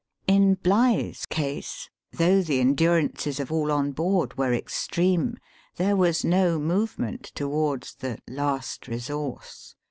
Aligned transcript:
In 0.25 0.55
Bligh's 0.55 1.27
case, 1.27 1.91
though 2.11 2.41
the 2.41 2.59
endurances 2.59 3.39
of 3.39 3.51
all 3.51 3.71
on 3.71 3.91
board 3.91 4.35
were 4.35 4.51
extreme, 4.51 5.37
there 5.75 5.95
was 5.95 6.25
no 6.25 6.57
movement 6.57 7.25
towards 7.35 7.93
the" 7.93 8.17
last 8.27 8.87
resource." 8.87 9.75